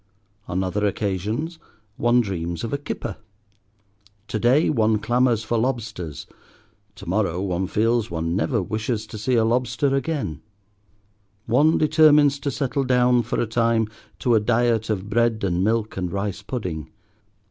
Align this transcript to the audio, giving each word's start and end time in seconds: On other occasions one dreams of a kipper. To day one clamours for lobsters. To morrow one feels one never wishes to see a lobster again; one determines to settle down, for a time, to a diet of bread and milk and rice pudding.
On 0.47 0.63
other 0.63 0.83
occasions 0.87 1.59
one 1.95 2.21
dreams 2.21 2.63
of 2.63 2.73
a 2.73 2.77
kipper. 2.79 3.17
To 4.29 4.39
day 4.39 4.67
one 4.67 4.97
clamours 4.97 5.43
for 5.43 5.59
lobsters. 5.59 6.25
To 6.95 7.05
morrow 7.07 7.39
one 7.39 7.67
feels 7.67 8.09
one 8.09 8.35
never 8.35 8.63
wishes 8.63 9.05
to 9.05 9.19
see 9.19 9.35
a 9.35 9.45
lobster 9.45 9.93
again; 9.95 10.41
one 11.45 11.77
determines 11.77 12.39
to 12.39 12.49
settle 12.49 12.83
down, 12.83 13.21
for 13.21 13.39
a 13.39 13.45
time, 13.45 13.89
to 14.17 14.33
a 14.33 14.39
diet 14.39 14.89
of 14.89 15.07
bread 15.07 15.43
and 15.43 15.63
milk 15.63 15.97
and 15.97 16.11
rice 16.11 16.41
pudding. 16.41 16.89